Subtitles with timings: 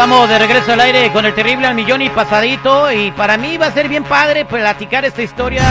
[0.00, 2.90] estamos de regreso al aire con el terrible al y pasadito.
[2.90, 5.62] Y para mí va a ser bien padre platicar esta historia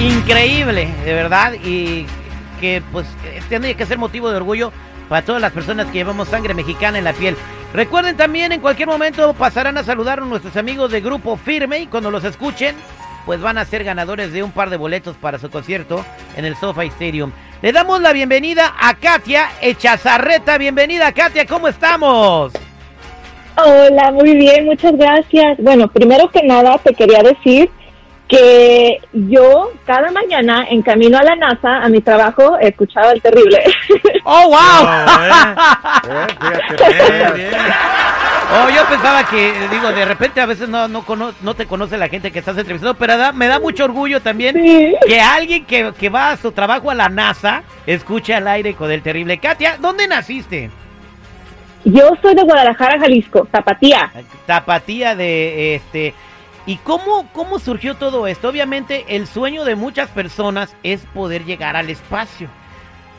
[0.00, 1.52] increíble, de verdad.
[1.52, 2.04] Y
[2.60, 3.06] que pues
[3.48, 4.72] tiene que ser motivo de orgullo
[5.08, 7.36] para todas las personas que llevamos sangre mexicana en la piel.
[7.72, 11.86] Recuerden también, en cualquier momento pasarán a saludar a nuestros amigos de Grupo Firme y
[11.86, 12.74] cuando los escuchen,
[13.26, 16.04] pues van a ser ganadores de un par de boletos para su concierto
[16.34, 17.30] en el SoFi Stadium.
[17.62, 20.58] Le damos la bienvenida a Katia Echazarreta.
[20.58, 22.52] Bienvenida, Katia, ¿cómo estamos?
[23.56, 25.58] Hola, muy bien, muchas gracias.
[25.58, 27.68] Bueno, primero que nada te quería decir
[28.28, 33.20] que yo cada mañana en camino a la NASA, a mi trabajo, he escuchado el
[33.20, 33.62] terrible.
[34.24, 34.88] ¡Oh, wow!
[38.54, 41.02] Oh, yo pensaba que, digo, de repente a veces no, no,
[41.40, 44.54] no te conoce la gente que estás entrevistando, pero me da mucho orgullo también
[45.06, 48.90] que alguien que, que va a su trabajo a la NASA escuche al aire con
[48.90, 49.38] el terrible.
[49.38, 50.70] Katia, ¿dónde naciste?
[51.84, 54.12] Yo soy de Guadalajara, Jalisco, Tapatía.
[54.46, 56.14] Tapatía de este.
[56.64, 58.48] ¿Y cómo, cómo surgió todo esto?
[58.48, 62.48] Obviamente el sueño de muchas personas es poder llegar al espacio.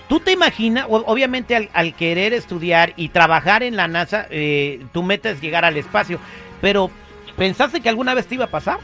[0.08, 5.30] ¿Tú te imaginas, obviamente al, querer estudiar y trabajar en la NASA, eh, tu meta
[5.30, 6.20] es llegar al espacio,
[6.62, 6.90] pero
[7.36, 8.80] ¿pensaste que alguna vez te iba a pasar?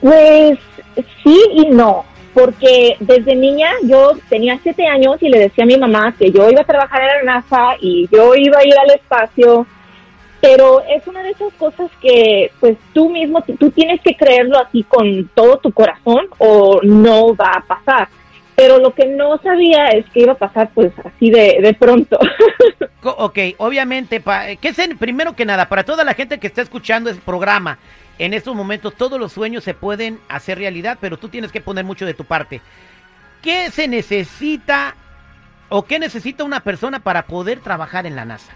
[0.00, 0.58] Pues
[1.22, 5.76] sí y no porque desde niña yo tenía siete años y le decía a mi
[5.76, 8.90] mamá que yo iba a trabajar en la NASA y yo iba a ir al
[8.90, 9.66] espacio,
[10.40, 14.84] pero es una de esas cosas que pues tú mismo, tú tienes que creerlo así
[14.84, 18.08] con todo tu corazón o no va a pasar.
[18.54, 22.18] Pero lo que no sabía es que iba a pasar pues así de, de pronto.
[23.02, 26.60] ok, obviamente, pa, ¿qué es el, primero que nada, para toda la gente que está
[26.60, 27.78] escuchando el programa,
[28.20, 31.86] en estos momentos todos los sueños se pueden hacer realidad, pero tú tienes que poner
[31.86, 32.60] mucho de tu parte.
[33.42, 34.94] ¿Qué se necesita
[35.70, 38.52] o qué necesita una persona para poder trabajar en la NASA?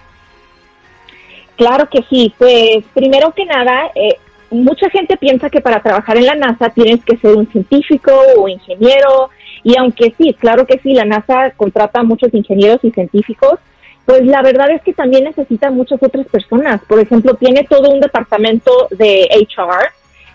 [1.57, 4.19] Claro que sí, pues primero que nada, eh,
[4.51, 8.49] mucha gente piensa que para trabajar en la NASA tienes que ser un científico o
[8.49, 9.31] ingeniero,
[9.63, 13.61] y aunque sí, claro que sí, la NASA contrata a muchos ingenieros y científicos,
[14.07, 16.81] pues la verdad es que también necesita muchas otras personas.
[16.87, 19.93] Por ejemplo, tiene todo un departamento de HR,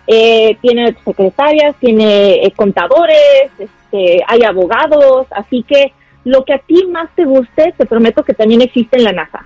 [0.07, 5.93] eh, tiene secretarias, tiene eh, contadores, este, hay abogados, así que
[6.23, 9.45] lo que a ti más te guste, te prometo que también existe en la NASA.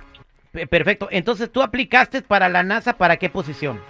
[0.70, 1.08] Perfecto.
[1.10, 3.80] Entonces, ¿tú aplicaste para la NASA para qué posición?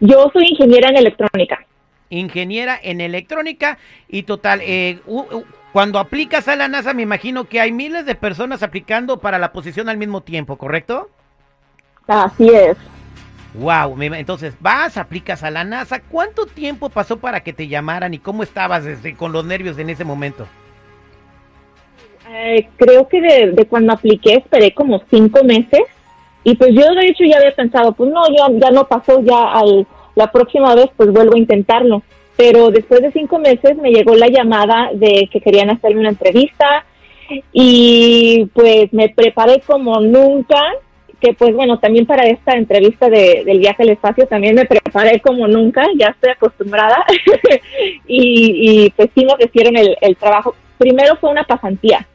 [0.00, 1.64] Yo soy ingeniera en electrónica.
[2.10, 5.00] Ingeniera en electrónica y total, eh,
[5.72, 9.52] cuando aplicas a la NASA, me imagino que hay miles de personas aplicando para la
[9.52, 11.10] posición al mismo tiempo, ¿correcto?
[12.06, 12.76] Así es.
[13.54, 16.00] Wow, entonces vas, aplicas a la NASA.
[16.00, 19.90] ¿Cuánto tiempo pasó para que te llamaran y cómo estabas desde, con los nervios en
[19.90, 20.46] ese momento?
[22.30, 25.80] Eh, creo que de, cuando apliqué esperé como cinco meses
[26.44, 29.52] y pues yo de hecho ya había pensado, pues no, ya, ya no pasó, ya
[29.52, 29.86] al,
[30.18, 32.02] la próxima vez pues vuelvo a intentarlo.
[32.36, 36.84] Pero después de cinco meses me llegó la llamada de que querían hacerme una entrevista
[37.52, 40.60] y pues me preparé como nunca,
[41.20, 45.20] que pues bueno, también para esta entrevista de, del viaje al espacio también me preparé
[45.20, 47.04] como nunca, ya estoy acostumbrada.
[48.10, 50.54] Y, y, pues sí me ofrecieron el, el trabajo.
[50.78, 52.06] Primero fue una pasantía,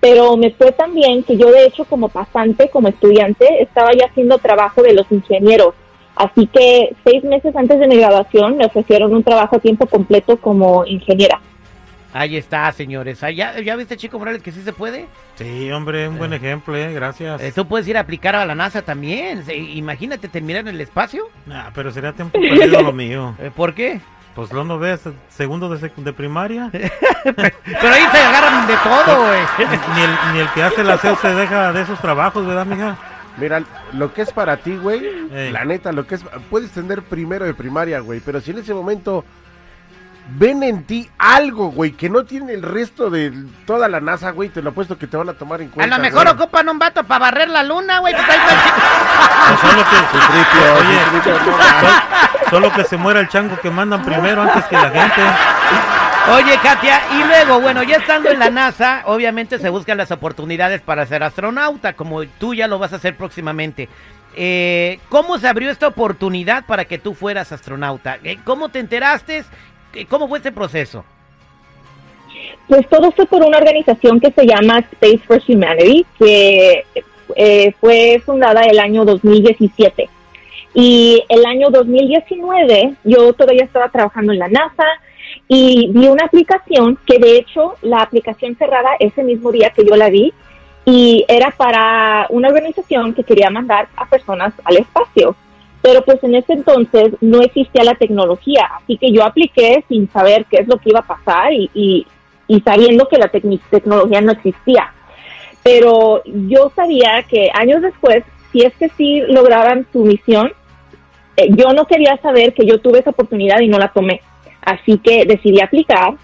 [0.00, 4.38] pero me fue también que yo de hecho como pasante, como estudiante, estaba ya haciendo
[4.38, 5.74] trabajo de los ingenieros
[6.16, 10.36] Así que seis meses antes de mi graduación me ofrecieron un trabajo a tiempo completo
[10.36, 11.40] como ingeniera.
[12.14, 13.20] Ahí está, señores.
[13.34, 15.06] ¿Ya, ¿Ya viste, Chico Morales, que sí se puede?
[15.36, 16.36] Sí, hombre, un buen eh.
[16.36, 17.40] ejemplo, eh, gracias.
[17.40, 19.42] Eh, tú puedes ir a aplicar a la NASA también.
[19.50, 21.28] imagínate terminar en el espacio.
[21.46, 23.34] Nah, pero sería tiempo perdido lo mío.
[23.56, 24.00] ¿Por qué?
[24.34, 26.70] Pues lo no ves, segundo de, de primaria.
[26.72, 29.68] pero ahí se agarran de todo, güey.
[29.94, 32.96] Ni el, ni el que hace la aseo se deja de esos trabajos, ¿verdad, mija?
[33.38, 33.62] Mira,
[33.92, 35.02] lo que es para ti, güey,
[35.50, 38.74] la neta, lo que es, puedes tener primero de primaria, güey, pero si en ese
[38.74, 39.24] momento
[40.38, 43.32] ven en ti algo, güey, que no tiene el resto de
[43.66, 45.94] toda la NASA, güey, te lo apuesto que te van a tomar en cuenta.
[45.94, 48.14] A lo mejor ocupan un vato para barrer la luna, güey.
[48.14, 48.26] Pues
[49.60, 49.96] solo que,
[52.50, 55.22] solo que se muera el chango que mandan primero antes que la gente.
[56.30, 60.80] Oye, Katia, y luego, bueno, ya estando en la NASA, obviamente se buscan las oportunidades
[60.80, 63.88] para ser astronauta, como tú ya lo vas a hacer próximamente.
[64.36, 68.18] Eh, ¿Cómo se abrió esta oportunidad para que tú fueras astronauta?
[68.22, 69.42] Eh, ¿Cómo te enteraste?
[69.94, 71.04] Eh, ¿Cómo fue este proceso?
[72.68, 76.84] Pues todo fue por una organización que se llama Space for Humanity, que
[77.80, 80.08] fue fundada el año 2017.
[80.74, 84.84] Y el año 2019 yo todavía estaba trabajando en la NASA,
[85.48, 89.96] y vi una aplicación que de hecho la aplicación cerrada ese mismo día que yo
[89.96, 90.32] la vi
[90.84, 95.36] y era para una organización que quería mandar a personas al espacio.
[95.80, 100.46] Pero pues en ese entonces no existía la tecnología, así que yo apliqué sin saber
[100.48, 102.06] qué es lo que iba a pasar y,
[102.46, 104.92] y, sabiendo que la tecnología no existía.
[105.64, 110.52] Pero yo sabía que años después, si es que sí lograban su misión,
[111.36, 114.20] eh, yo no quería saber que yo tuve esa oportunidad y no la tomé.
[114.62, 116.14] Así que decidí aplicar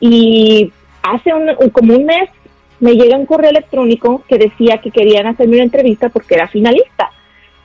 [0.00, 2.30] y hace un, como un mes
[2.80, 7.10] me llega un correo electrónico que decía que querían hacerme una entrevista porque era finalista.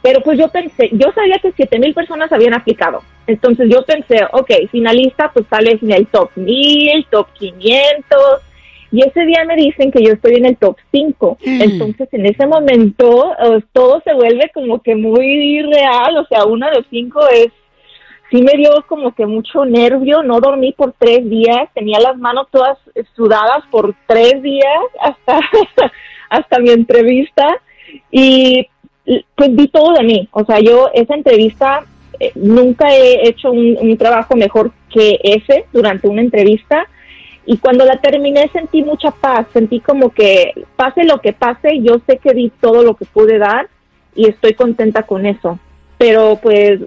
[0.04, 3.02] Pero pues yo pensé, yo sabía que 7 mil personas habían aplicado.
[3.26, 8.18] Entonces yo pensé, ok, finalista, pues sales en el top 1000, top 500.
[8.92, 11.38] Y ese día me dicen que yo estoy en el top 5.
[11.44, 11.62] Mm.
[11.62, 13.32] Entonces en ese momento
[13.74, 16.18] todo se vuelve como que muy real.
[16.18, 17.50] O sea, una de cinco es
[18.30, 22.48] sí me dio como que mucho nervio, no dormí por tres días, tenía las manos
[22.52, 22.78] todas
[23.16, 25.40] sudadas por tres días hasta,
[26.30, 27.60] hasta mi entrevista
[28.12, 28.68] y
[29.36, 31.86] pues vi todo de mí, o sea, yo esa entrevista
[32.20, 36.88] eh, nunca he hecho un, un, trabajo mejor que ese durante una entrevista
[37.46, 42.02] y cuando la terminé sentí mucha paz, sentí como que pase lo que pase, yo
[42.06, 43.70] sé que di todo lo que pude dar
[44.14, 45.58] y estoy contenta con eso,
[45.98, 46.82] pero pues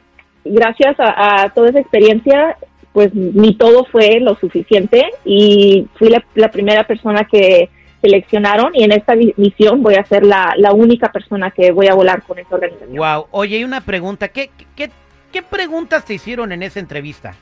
[0.45, 2.57] gracias a, toda esa experiencia,
[2.93, 7.71] pues ni todo fue lo suficiente y fui la, primera persona que
[8.01, 12.23] seleccionaron y en esta misión voy a ser la, única persona que voy a volar
[12.23, 12.97] con esa organización.
[12.97, 14.91] Wow, oye, y una pregunta, ¿qué, qué,
[15.33, 17.35] qué preguntas te hicieron en esa entrevista?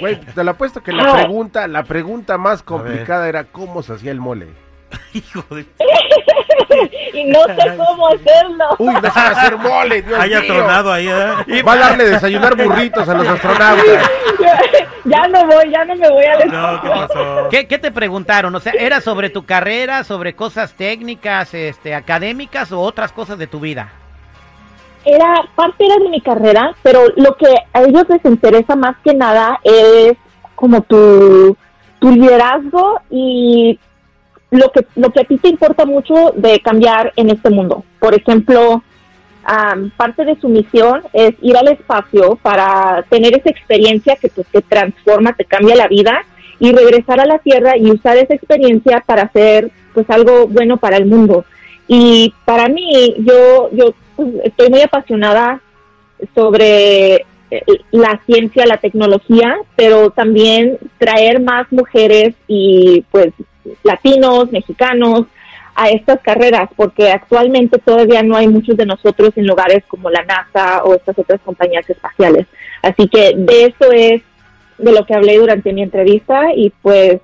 [0.00, 1.14] Güey, te lo apuesto que la ah.
[1.14, 4.48] pregunta, la pregunta más complicada era cómo se hacía el mole.
[5.12, 5.66] Hijo de...
[7.14, 8.64] y no sé cómo hacerlo.
[8.78, 11.62] Uy, no sabe hacer mole, Dios Haya tronado ahí, ¿eh?
[11.62, 13.84] Va a darle desayunar burritos a los astronautas.
[15.04, 17.48] ya no voy, ya no me voy a no, ¿qué, pasó?
[17.50, 18.54] ¿Qué, ¿Qué, te preguntaron?
[18.54, 23.46] O sea, ¿era sobre tu carrera, sobre cosas técnicas, este, académicas o otras cosas de
[23.46, 23.92] tu vida?
[25.04, 29.14] Era, parte era de mi carrera, pero lo que a ellos les interesa más que
[29.14, 30.14] nada es
[30.54, 31.56] como tu,
[31.98, 33.78] tu liderazgo y
[34.52, 37.84] lo que, lo que a ti te importa mucho de cambiar en este mundo.
[37.98, 38.82] Por ejemplo,
[39.96, 44.60] parte de su misión es ir al espacio para tener esa experiencia que pues, te
[44.60, 46.24] transforma, te cambia la vida
[46.60, 50.98] y regresar a la Tierra y usar esa experiencia para hacer pues algo bueno para
[50.98, 51.44] el mundo.
[51.88, 55.60] Y para mí, yo, yo pues, estoy muy apasionada
[56.34, 57.14] sobre
[57.50, 63.32] eh, la ciencia, la tecnología, pero también traer más mujeres y pues
[63.82, 65.26] latinos, mexicanos,
[65.74, 70.22] a estas carreras, porque actualmente todavía no hay muchos de nosotros en lugares como la
[70.24, 72.46] NASA o estas otras compañías espaciales.
[72.82, 74.22] Así que de eso es
[74.78, 77.20] de lo que hablé durante mi entrevista y pues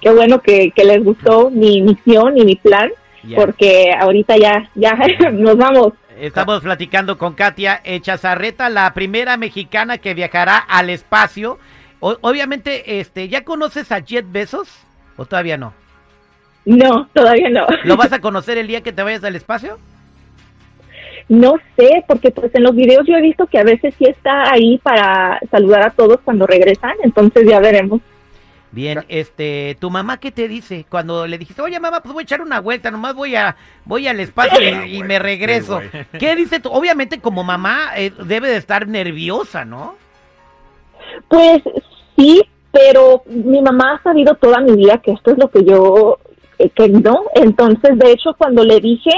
[0.00, 2.90] qué bueno que, les gustó mi misión y mi plan,
[3.34, 4.96] porque ahorita ya, ya
[5.32, 5.92] nos vamos.
[6.18, 11.58] Estamos platicando con Katia Echazarreta, la primera mexicana que viajará al espacio.
[12.00, 14.86] obviamente, este, ¿ya conoces a Jet Bezos?
[15.16, 15.72] ¿O todavía no?
[16.64, 17.66] No, todavía no.
[17.84, 19.78] ¿Lo vas a conocer el día que te vayas al espacio?
[21.28, 24.50] No sé, porque pues en los videos yo he visto que a veces sí está
[24.52, 28.00] ahí para saludar a todos cuando regresan, entonces ya veremos.
[28.70, 30.84] Bien, este, ¿tu mamá qué te dice?
[30.88, 34.06] Cuando le dijiste, oye mamá, pues voy a echar una vuelta, nomás voy a, voy
[34.06, 35.80] al espacio y, me regreso.
[36.18, 36.68] ¿Qué dice tú?
[36.70, 39.96] Obviamente como mamá eh, debe de estar nerviosa, ¿no?
[41.28, 41.62] Pues
[42.16, 42.42] sí,
[42.76, 46.18] pero mi mamá ha sabido toda mi vida que esto es lo que yo
[46.58, 47.24] he querido.
[47.34, 49.10] Entonces, de hecho, cuando le dije,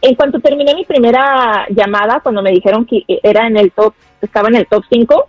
[0.00, 3.92] en cuanto terminé mi primera llamada, cuando me dijeron que era en el top,
[4.22, 5.28] estaba en el top 5,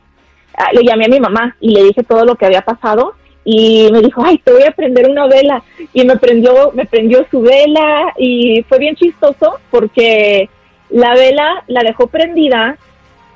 [0.57, 3.89] ah, le llamé a mi mamá y le dije todo lo que había pasado y
[3.91, 5.61] me dijo, ay, te voy a prender una vela.
[5.91, 10.49] Y me prendió, me prendió su vela y fue bien chistoso porque
[10.91, 12.77] la vela la dejó prendida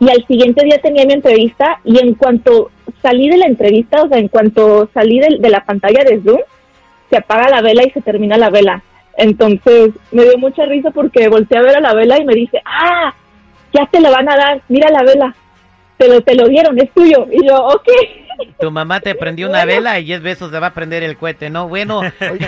[0.03, 4.09] y al siguiente día tenía mi entrevista y en cuanto salí de la entrevista, o
[4.09, 6.39] sea, en cuanto salí de, la pantalla de Zoom,
[7.09, 8.83] se apaga la vela y se termina la vela.
[9.15, 12.61] Entonces me dio mucha risa porque volteé a ver a la vela y me dice,
[12.65, 13.13] ah,
[13.71, 15.35] ya te la van a dar, mira la vela,
[15.97, 17.25] te lo, te lo dieron, es tuyo.
[17.31, 17.87] Y yo, ok.
[18.59, 21.49] Tu mamá te prendió una vela y 10 besos te va a prender el cohete,
[21.49, 21.69] ¿no?
[21.69, 21.99] Bueno.
[21.99, 22.47] Oye,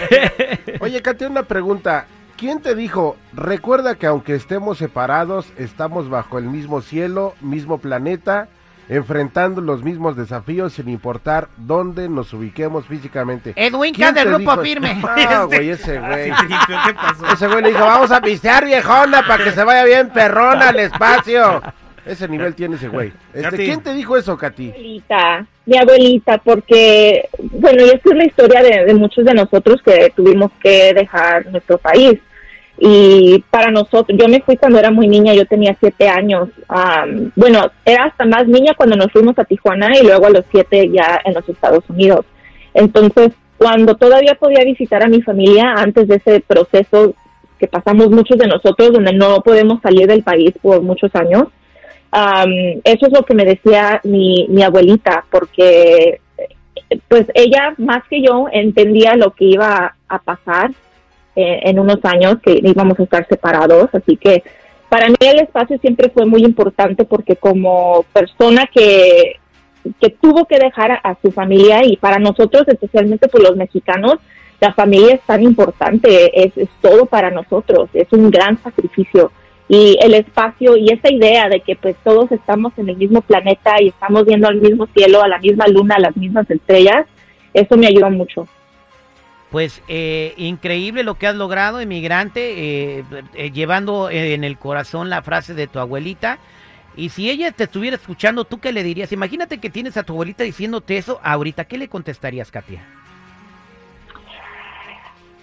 [0.82, 2.08] oye Katy, una pregunta.
[2.38, 8.50] ¿Quién te dijo, recuerda que aunque estemos separados, estamos bajo el mismo cielo, mismo planeta,
[8.90, 13.54] enfrentando los mismos desafíos sin importar dónde nos ubiquemos físicamente?
[13.56, 15.02] Edwin K del grupo firme.
[15.06, 16.32] Ah, güey, ese güey.
[16.86, 17.26] ¿Qué pasó?
[17.34, 20.80] Ese güey le dijo, vamos a pistear viejona para que se vaya bien perrona al
[20.80, 21.62] espacio.
[22.06, 23.12] Ese nivel tiene ese güey.
[23.34, 24.64] Este, ¿Quién te dijo eso, Katy?
[24.64, 29.82] Mi abuelita, mi abuelita, porque, bueno, y esta es la historia de, muchos de nosotros
[29.82, 32.20] que tuvimos que dejar nuestro país.
[32.78, 36.50] Y para nosotros, yo me fui cuando era muy niña, yo tenía siete años.
[37.36, 40.90] bueno, era hasta más niña cuando nos fuimos a Tijuana y luego a los siete
[40.92, 42.26] ya en los Estados Unidos.
[42.74, 47.16] Entonces, cuando todavía podía visitar a mi familia antes de ese proceso
[47.58, 51.46] que pasamos muchos de nosotros, donde no podemos salir del país por muchos años,
[52.12, 56.22] eso es lo que me decía mi, abuelita, porque
[57.08, 60.72] pues ella más que yo entendía lo que iba a pasar
[61.36, 64.44] eh, en unos años, que íbamos a estar separados, así que
[64.90, 69.38] para mí el espacio siempre fue muy importante porque como persona que,
[70.00, 74.16] que tuvo que dejar a, su familia y para nosotros, especialmente por los mexicanos,
[74.62, 79.32] la familia es tan importante, es, es todo para nosotros, es un gran sacrificio
[79.68, 83.82] y el espacio y esa idea de que pues todos estamos en el mismo planeta
[83.82, 87.08] y estamos viendo al mismo cielo, a la misma luna, a las mismas estrellas,
[87.54, 88.48] eso me ayuda mucho.
[89.50, 93.04] Pues eh, increíble lo que has logrado, emigrante, eh,
[93.36, 96.40] eh, llevando en el corazón la frase de tu abuelita.
[96.98, 99.12] Y si ella te estuviera escuchando, ¿tú qué le dirías?
[99.12, 101.66] Imagínate que tienes a tu abuelita diciéndote eso ahorita.
[101.66, 102.86] ¿Qué le contestarías, Katia?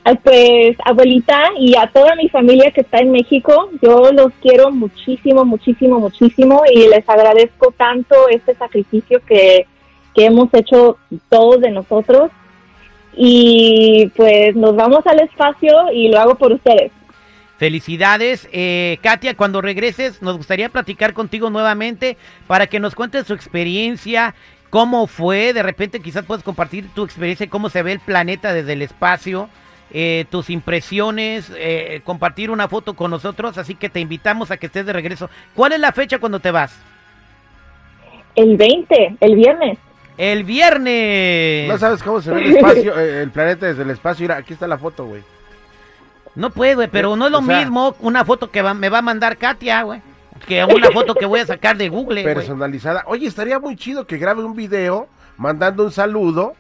[0.05, 5.45] Pues abuelita y a toda mi familia que está en México, yo los quiero muchísimo,
[5.45, 9.67] muchísimo, muchísimo y les agradezco tanto este sacrificio que,
[10.15, 12.31] hemos hecho todos de nosotros.
[13.15, 16.91] Y pues nos vamos al espacio y lo hago por ustedes.
[17.59, 18.49] Felicidades.
[18.53, 22.17] Eh, Katia, cuando regreses nos gustaría platicar contigo nuevamente
[22.49, 24.35] para que nos cuentes su experiencia,
[24.69, 28.73] cómo fue, de repente quizás puedes compartir tu experiencia, cómo se ve el planeta desde
[28.73, 29.49] el espacio.
[29.95, 34.67] Eh, tus impresiones, eh, compartir una foto con nosotros, así que te invitamos a que
[34.67, 35.29] estés de regreso.
[35.55, 36.75] ¿Cuál es la fecha cuando te vas?
[38.35, 39.79] El 20, el viernes.
[40.17, 41.69] El viernes.
[41.69, 44.25] No sabes cómo se ve el espacio, eh, el planeta desde el espacio.
[44.25, 45.23] Mira, aquí está la foto, güey.
[46.35, 49.37] No puede, güey, pero no es lo mismo una foto que me va a mandar
[49.37, 50.01] Katia, güey,
[50.47, 52.25] que una foto que voy a sacar de Google.
[52.25, 53.05] Personalizada.
[53.09, 56.55] Oye, estaría muy chido que grabe un video mandando un saludo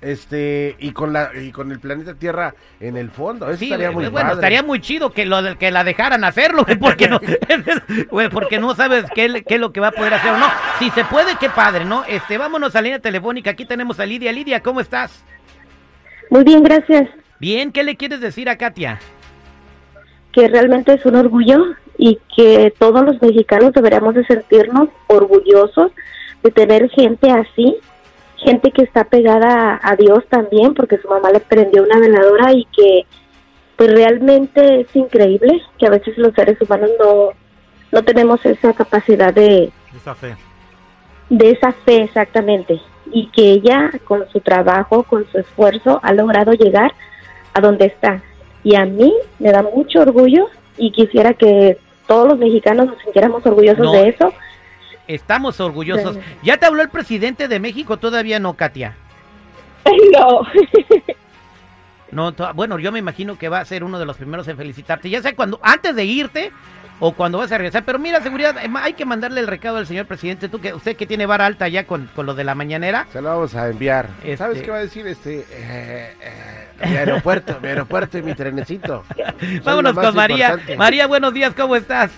[0.00, 3.50] este y con la y con el planeta Tierra en el fondo.
[3.50, 7.20] Eso estaría muy bueno estaría muy chido que lo que la dejaran hacerlo porque no
[8.30, 10.46] porque no sabes qué, qué, es lo que va a poder hacer o no.
[10.78, 13.50] Si se puede qué padre no este vámonos a la línea telefónica.
[13.50, 14.32] Aquí tenemos a Lidia.
[14.32, 15.24] Lidia cómo estás
[16.30, 17.08] muy bien gracias.
[17.38, 18.98] Bien qué le quieres decir a Katia
[20.36, 21.64] que realmente es un orgullo
[21.96, 25.92] y que todos los mexicanos deberíamos de sentirnos orgullosos
[26.42, 27.78] de tener gente así
[28.46, 32.64] gente que está pegada a Dios también, porque su mamá le prendió una veladora y
[32.66, 33.04] que
[33.74, 37.30] pues realmente es increíble que a veces los seres humanos no,
[37.90, 39.72] no tenemos esa capacidad de...
[39.94, 40.36] Esa fe.
[41.28, 42.80] De esa fe, exactamente.
[43.10, 46.94] Y que ella, con su trabajo, con su esfuerzo, ha logrado llegar
[47.52, 48.22] a donde está.
[48.62, 50.46] Y a mí me da mucho orgullo
[50.78, 54.32] y quisiera que todos los mexicanos nos sintiéramos orgullosos de eso
[55.08, 56.18] Estamos orgullosos.
[56.42, 57.96] ¿Ya te habló el presidente de México?
[57.96, 58.96] Todavía no, Katia.
[62.12, 62.30] No.
[62.30, 65.10] no, bueno, yo me imagino que va a ser uno de los primeros en felicitarte.
[65.10, 66.52] Ya sea cuando, antes de irte
[67.00, 67.84] o cuando vas a regresar.
[67.84, 70.48] Pero mira, seguridad, eh, hay que mandarle el recado al señor presidente.
[70.48, 73.06] Tú que usted que tiene vara alta ya con, con lo de la mañanera.
[73.12, 74.08] Se lo vamos a enviar.
[74.36, 75.40] ¿Sabes este qué va a decir este?
[75.40, 79.04] Eh, eh, mi aeropuerto, mi aeropuerto y mi trenecito.
[79.64, 80.58] Vámonos con María.
[80.76, 82.10] María, buenos días, ¿cómo estás?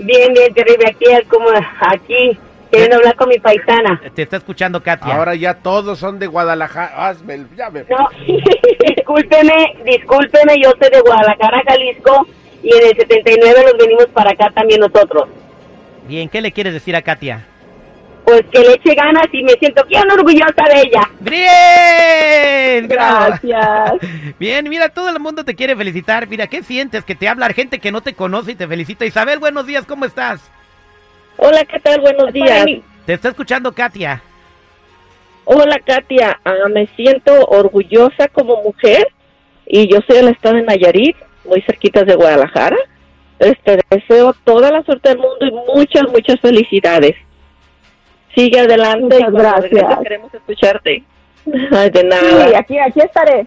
[0.00, 0.86] Bien, bien, terrible.
[0.88, 1.48] Aquí, como
[1.80, 2.38] aquí,
[2.70, 4.00] queriendo hablar con mi paisana.
[4.14, 5.14] Te está escuchando, Katia.
[5.14, 7.08] Ahora ya todos son de Guadalajara.
[7.08, 8.08] Hazme, ya No,
[8.96, 12.26] discúlpeme, discúlpeme, yo soy de Guadalajara, Jalisco,
[12.62, 15.28] y en el 79 los venimos para acá también nosotros.
[16.06, 17.46] Bien, ¿qué le quieres decir a Katia?
[18.24, 21.10] Pues que le eche ganas y me siento bien orgullosa de ella.
[21.20, 23.92] Bien, gracias.
[24.38, 26.26] Bien, mira, todo el mundo te quiere felicitar.
[26.28, 27.04] Mira, ¿qué sientes?
[27.04, 29.04] Que te habla gente que no te conoce y te felicita.
[29.04, 30.50] Isabel, buenos días, ¿cómo estás?
[31.36, 32.00] Hola, ¿qué tal?
[32.00, 32.66] Buenos días.
[33.06, 34.22] Te está escuchando Katia.
[35.44, 36.38] Hola, Katia.
[36.44, 39.08] Ah, me siento orgullosa como mujer
[39.66, 42.76] y yo soy del estado de Nayarit, muy cerquita de Guadalajara.
[43.38, 47.16] Este, deseo toda la suerte del mundo y muchas, muchas felicidades.
[48.34, 49.98] Sigue adelante y gracias.
[50.02, 51.02] queremos escucharte.
[51.44, 52.48] de nada.
[52.48, 53.46] Sí, aquí, aquí estaré.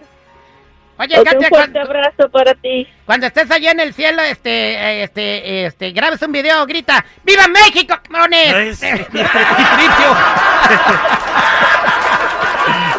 [0.96, 2.86] Oye, Katia, un fuerte abrazo para ti.
[3.04, 7.98] Cuando estés allá en el cielo, este, este, este, grabes un video, grita, ¡Viva México,
[8.02, 8.80] cabrones!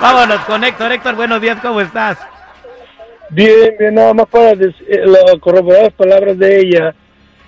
[0.01, 0.92] Vámonos con Héctor.
[0.92, 2.18] Héctor, buenos días, ¿cómo estás?
[3.30, 6.94] Bien, bien, nada más para eh, corroborar las palabras de ella.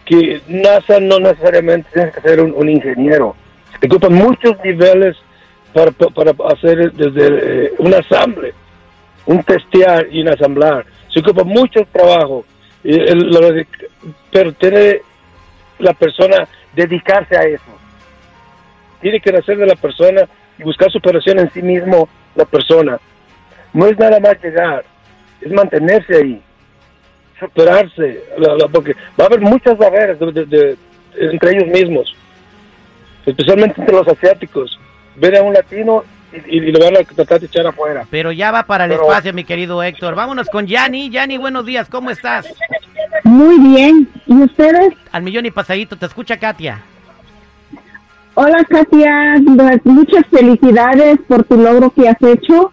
[0.05, 3.35] que NASA no necesariamente tiene que ser un, ingeniero.
[3.79, 5.15] Se ocupan muchos niveles
[5.73, 8.53] para, para hacer desde eh, un asamble,
[9.25, 10.85] un testear y un asamblar.
[11.13, 12.45] Se ocupa mucho trabajo.
[14.31, 15.01] pero tiene
[15.79, 17.77] la persona dedicarse a eso.
[19.01, 22.99] Tiene que nacer de la persona y buscar superación en sí mismo la persona.
[23.73, 24.85] No es nada más llegar,
[25.41, 26.41] es mantenerse ahí,
[27.39, 28.23] superarse,
[28.71, 32.15] porque va a haber muchas barreras entre ellos mismos,
[33.27, 34.79] especialmente entre los asiáticos.
[35.17, 36.03] Ven a un latino
[36.47, 38.05] y, lo van a tratar de echar afuera.
[38.09, 40.15] Pero ya va para el espacio, mi querido Héctor.
[40.15, 41.09] Vámonos con Yanni.
[41.09, 42.47] Yanni, buenos días, ¿cómo estás?
[43.23, 44.09] Muy bien.
[44.25, 44.93] ¿Y ustedes?
[45.11, 46.81] Al millón y pasadito, te escucha Katia.
[48.35, 49.35] Hola Katia,
[49.83, 52.71] muchas felicidades por tu logro que has hecho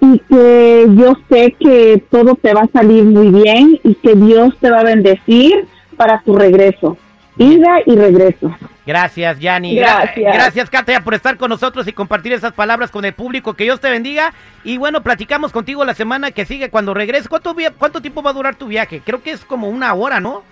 [0.00, 4.54] y que yo sé que todo te va a salir muy bien y que Dios
[4.60, 6.98] te va a bendecir para tu regreso.
[7.38, 8.54] Ida y regreso.
[8.88, 9.76] Gracias, Yanni.
[9.76, 10.34] Gracias.
[10.34, 13.52] Gracias, Katia, por estar con nosotros y compartir esas palabras con el público.
[13.52, 14.32] Que Dios te bendiga.
[14.64, 17.28] Y bueno, platicamos contigo la semana que sigue cuando regreses.
[17.28, 19.02] ¿Cuánto, ¿Cuánto tiempo va a durar tu viaje?
[19.04, 20.42] Creo que es como una hora, ¿no?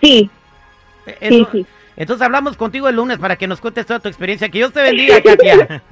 [0.00, 0.30] Sí.
[1.06, 1.66] Eh, sí, sí.
[1.96, 4.48] Entonces hablamos contigo el lunes para que nos cuentes toda tu experiencia.
[4.48, 5.82] Que Dios te bendiga, Katia.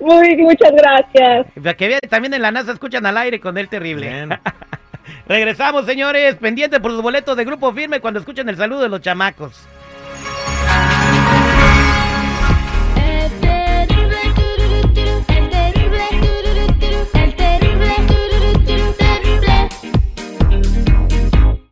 [0.00, 1.46] Muy, muchas gracias.
[1.76, 4.26] Que también en la NASA escuchan al aire con él terrible.
[5.28, 6.34] Regresamos, señores.
[6.34, 9.68] Pendiente por los boletos de Grupo Firme cuando escuchen el saludo de los chamacos.